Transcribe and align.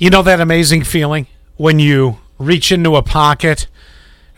You 0.00 0.08
know 0.08 0.22
that 0.22 0.40
amazing 0.40 0.84
feeling 0.84 1.26
when 1.58 1.78
you 1.78 2.20
reach 2.38 2.72
into 2.72 2.96
a 2.96 3.02
pocket 3.02 3.66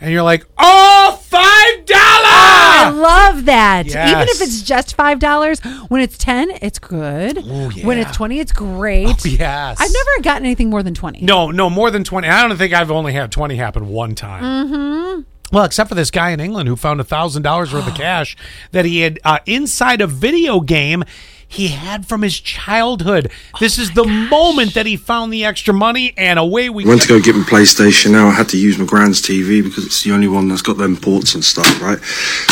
and 0.01 0.11
you're 0.11 0.21
like, 0.21 0.45
"Oh, 0.57 1.17
five 1.21 1.85
I 1.89 2.89
love 2.89 3.45
that. 3.45 3.87
Even 3.87 4.27
if 4.27 4.41
it's 4.41 4.61
just 4.61 4.95
five 4.95 5.19
dollars, 5.19 5.61
when 5.87 6.01
it's 6.01 6.17
ten, 6.17 6.51
it's 6.61 6.79
good. 6.79 7.37
Oh, 7.37 7.69
When 7.81 7.97
it's 7.97 8.13
twenty, 8.13 8.41
it's 8.41 8.51
great. 8.51 9.07
Oh, 9.07 9.15
yes. 9.23 9.77
I've 9.79 9.93
never 9.93 10.21
gotten 10.21 10.45
anything 10.45 10.69
more 10.69 10.83
than 10.83 10.93
twenty. 10.93 11.21
No, 11.21 11.49
no, 11.49 11.69
more 11.69 11.89
than 11.91 12.03
20. 12.03 12.27
I 12.27 12.45
don't 12.45 12.57
think 12.57 12.73
I've 12.73 12.91
only 12.91 13.13
had 13.13 13.31
20 13.31 13.55
happen 13.55 13.87
one 13.87 14.15
time. 14.15 14.43
Mm-hmm. 14.43 15.21
Well, 15.55 15.63
except 15.63 15.87
for 15.87 15.95
this 15.95 16.11
guy 16.11 16.31
in 16.31 16.41
England 16.41 16.67
who 16.67 16.75
found 16.75 16.99
a 16.99 17.03
$1,000 17.03 17.73
worth 17.73 17.87
of 17.87 17.93
cash 17.95 18.35
that 18.71 18.85
he 18.85 19.01
had 19.01 19.19
uh, 19.23 19.39
inside 19.45 20.01
a 20.01 20.07
video 20.07 20.59
game 20.59 21.03
he 21.53 21.67
had 21.67 22.05
from 22.07 22.23
his 22.23 22.39
childhood. 22.39 23.31
This 23.59 23.77
is 23.77 23.91
the 23.91 24.05
moment 24.05 24.73
that 24.73 24.87
he 24.87 24.97
found 24.97 25.31
the 25.31 25.45
extra 25.45 25.73
money, 25.73 26.13
and 26.17 26.39
away 26.39 26.69
we 26.69 26.83
Went 26.83 27.03
to 27.03 27.07
go 27.07 27.21
get 27.21 27.35
my 27.35 27.43
PlayStation 27.43 28.11
now. 28.11 28.27
I 28.27 28.31
had 28.31 28.49
to 28.49 28.57
use 28.57 28.79
my 28.79 28.85
grand's 28.85 29.21
TV 29.21 29.63
because 29.63 29.85
it's 29.85 30.03
the 30.03 30.11
only 30.11 30.27
one 30.27 30.47
that's 30.47 30.63
got 30.63 30.77
them 30.77 30.97
ports 30.97 31.35
and 31.35 31.43
stuff, 31.43 31.79
right? 31.79 31.99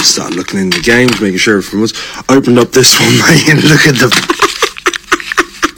Started 0.06 0.36
looking 0.36 0.60
in 0.60 0.70
the 0.70 0.82
games, 0.82 1.20
making 1.20 1.40
sure 1.40 1.58
everything 1.58 1.82
was. 1.82 1.94
Opened 2.30 2.60
up 2.60 2.72
this 2.72 3.00
one, 3.00 3.18
mate, 3.18 3.50
and 3.50 3.64
look 3.64 3.88
at 3.88 3.96
the. 3.96 4.12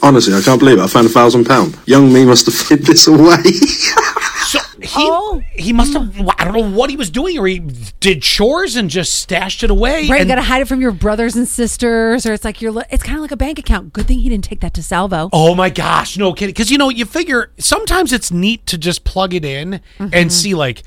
Honestly, 0.02 0.34
I 0.34 0.42
can't 0.42 0.60
believe 0.60 0.78
it. 0.78 0.82
I 0.82 0.86
found 0.86 1.06
a 1.06 1.10
thousand 1.10 1.46
pound. 1.46 1.78
Young 1.86 2.12
me 2.12 2.26
must 2.26 2.44
have 2.44 2.68
hid 2.68 2.84
this 2.84 3.06
away. 3.06 3.42
So 4.44 4.58
he, 4.80 4.88
Oh. 4.94 5.42
he 5.52 5.72
must 5.72 5.92
have, 5.94 6.20
I 6.38 6.44
don't 6.44 6.54
know 6.54 6.70
what 6.70 6.90
he 6.90 6.96
was 6.96 7.10
doing, 7.10 7.38
or 7.38 7.46
he 7.46 7.60
did 8.00 8.22
chores 8.22 8.76
and 8.76 8.90
just 8.90 9.14
stashed 9.14 9.62
it 9.62 9.70
away. 9.70 10.06
Right, 10.08 10.20
you 10.20 10.26
gotta 10.26 10.42
hide 10.42 10.62
it 10.62 10.68
from 10.68 10.80
your 10.80 10.92
brothers 10.92 11.36
and 11.36 11.48
sisters, 11.48 12.26
or 12.26 12.32
it's 12.32 12.44
like 12.44 12.60
you're. 12.60 12.84
It's 12.90 13.02
kind 13.02 13.16
of 13.16 13.22
like 13.22 13.32
a 13.32 13.36
bank 13.36 13.58
account. 13.58 13.92
Good 13.92 14.06
thing 14.06 14.18
he 14.20 14.28
didn't 14.28 14.44
take 14.44 14.60
that 14.60 14.74
to 14.74 14.82
Salvo. 14.82 15.30
Oh 15.32 15.54
my 15.54 15.70
gosh, 15.70 16.18
no 16.18 16.32
kidding. 16.32 16.52
Because 16.52 16.70
you 16.70 16.78
know, 16.78 16.88
you 16.88 17.04
figure 17.04 17.52
sometimes 17.58 18.12
it's 18.12 18.30
neat 18.30 18.66
to 18.66 18.78
just 18.78 19.04
plug 19.04 19.34
it 19.34 19.44
in 19.44 19.80
and 19.98 20.32
see, 20.32 20.54
like, 20.54 20.82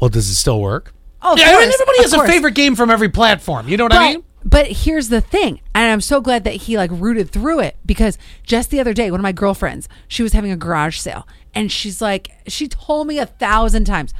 well, 0.00 0.08
does 0.10 0.28
it 0.28 0.34
still 0.34 0.60
work? 0.60 0.86
Mm-hmm. 0.86 0.92
Oh, 1.22 1.36
yeah, 1.36 1.46
I 1.46 1.52
mean, 1.52 1.62
course, 1.62 1.74
everybody 1.74 2.02
has 2.02 2.12
a 2.12 2.26
favorite 2.26 2.54
game 2.54 2.76
from 2.76 2.90
every 2.90 3.08
platform. 3.08 3.68
You 3.68 3.76
know 3.76 3.84
what 3.84 3.92
but, 3.92 4.00
I 4.00 4.12
mean? 4.12 4.24
But 4.48 4.68
here's 4.68 5.08
the 5.08 5.20
thing, 5.20 5.60
and 5.74 5.90
I'm 5.90 6.00
so 6.00 6.20
glad 6.20 6.44
that 6.44 6.54
he 6.54 6.76
like 6.76 6.90
rooted 6.92 7.30
through 7.30 7.58
it 7.60 7.76
because 7.84 8.16
just 8.44 8.70
the 8.70 8.78
other 8.78 8.94
day, 8.94 9.10
one 9.10 9.18
of 9.18 9.24
my 9.24 9.32
girlfriends, 9.32 9.88
she 10.06 10.22
was 10.22 10.34
having 10.34 10.52
a 10.52 10.56
garage 10.56 10.98
sale, 10.98 11.26
and 11.52 11.70
she's 11.72 12.00
like, 12.00 12.30
she 12.46 12.68
told 12.68 13.08
me 13.08 13.18
a 13.18 13.26
thousand 13.26 13.86
times, 13.86 14.14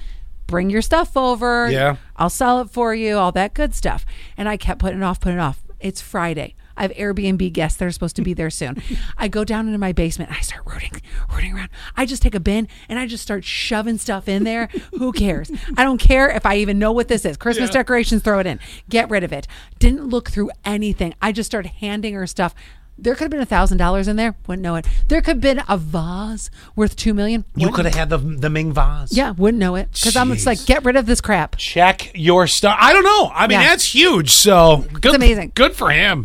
"Bring 0.48 0.69
your 0.69 0.82
stuff 0.82 1.16
over, 1.16 1.70
Yeah. 1.70 1.94
I'll 2.16 2.28
sell 2.28 2.60
it 2.60 2.70
for 2.70 2.92
you, 2.92 3.16
all 3.16 3.30
that 3.32 3.54
good 3.54 3.72
stuff." 3.72 4.04
And 4.36 4.48
I 4.48 4.56
kept 4.56 4.80
putting 4.80 4.98
it 4.98 5.04
off, 5.04 5.20
putting 5.20 5.38
it 5.38 5.42
off. 5.42 5.62
It's 5.78 6.00
Friday. 6.00 6.56
I 6.77 6.82
have 6.82 6.92
Airbnb 6.92 7.52
guests 7.52 7.78
that 7.78 7.84
are 7.86 7.91
supposed 7.91 8.16
to 8.16 8.22
be 8.22 8.34
there 8.34 8.50
soon. 8.50 8.82
I 9.16 9.28
go 9.28 9.44
down 9.44 9.66
into 9.66 9.78
my 9.78 9.92
basement. 9.92 10.30
and 10.30 10.38
I 10.38 10.41
start 10.42 10.62
rooting, 10.66 10.92
rooting 11.34 11.55
around. 11.55 11.70
I 11.96 12.06
just 12.06 12.22
take 12.22 12.34
a 12.34 12.41
bin 12.41 12.69
and 12.88 12.98
I 12.98 13.06
just 13.06 13.22
start 13.22 13.44
shoving 13.44 13.98
stuff 13.98 14.28
in 14.28 14.44
there. 14.44 14.69
Who 14.98 15.12
cares? 15.12 15.50
I 15.77 15.84
don't 15.84 15.98
care 15.98 16.28
if 16.30 16.44
I 16.47 16.56
even 16.56 16.78
know 16.78 16.92
what 16.92 17.08
this 17.08 17.24
is. 17.24 17.36
Christmas 17.36 17.70
decorations, 17.70 18.22
throw 18.22 18.38
it 18.41 18.47
in. 18.47 18.60
Get 18.88 19.08
rid 19.10 19.24
of 19.24 19.32
it. 19.32 19.47
Didn't 19.78 20.06
look 20.08 20.30
through 20.30 20.50
anything. 20.64 21.14
I 21.22 21.32
just 21.32 21.47
started 21.50 21.69
handing 21.69 22.14
her 22.14 22.27
stuff. 22.27 22.54
There 22.98 23.12
could 23.14 23.24
have 23.24 23.30
been 23.30 23.42
a 23.42 23.44
thousand 23.44 23.77
dollars 23.77 24.08
in 24.08 24.16
there. 24.16 24.36
Wouldn't 24.47 24.62
know 24.62 24.74
it. 24.77 24.86
There 25.08 25.20
could 25.20 25.36
have 25.36 25.41
been 25.42 25.62
a 25.69 25.77
vase 25.77 26.50
worth 26.74 26.97
two 26.97 27.12
million. 27.12 27.44
You 27.54 27.66
Wouldn't- 27.66 27.74
could 27.77 27.84
have 27.84 27.94
had 27.94 28.08
the 28.08 28.16
the 28.16 28.48
Ming 28.48 28.72
vase. 28.72 29.12
Yeah, 29.14 29.32
wouldn't 29.32 29.60
know 29.60 29.74
it 29.74 29.92
because 29.92 30.16
I'm 30.16 30.32
just 30.32 30.47
like, 30.47 30.64
get 30.64 30.82
rid 30.82 30.97
of 30.97 31.04
this 31.04 31.20
crap. 31.20 31.56
Check 31.56 32.10
your 32.14 32.47
stuff. 32.47 32.74
I 32.80 32.94
don't 32.94 33.04
know. 33.04 33.30
I 33.34 33.48
mean, 33.48 33.60
Yeah. 33.60 33.69
that's 33.69 33.94
huge. 33.94 34.30
So 34.30 34.86
good. 34.98 35.14
amazing. 35.14 35.52
Good 35.54 35.74
for 35.77 35.91
him. 35.91 36.24